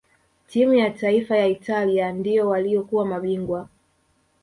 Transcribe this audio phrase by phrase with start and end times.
[0.47, 3.69] timu ya taifa ya italia ndio waliokuwa mabingwa